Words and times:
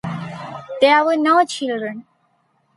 There 0.81 1.05
were 1.05 1.15
no 1.15 1.45
children. 1.45 2.07